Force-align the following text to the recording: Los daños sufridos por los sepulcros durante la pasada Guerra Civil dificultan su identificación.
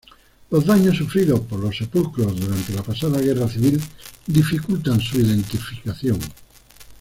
Los 0.49 0.65
daños 0.65 0.97
sufridos 0.97 1.41
por 1.41 1.59
los 1.59 1.77
sepulcros 1.77 2.35
durante 2.35 2.73
la 2.73 2.81
pasada 2.81 3.21
Guerra 3.21 3.47
Civil 3.47 3.79
dificultan 4.25 4.99
su 4.99 5.19
identificación. 5.19 6.17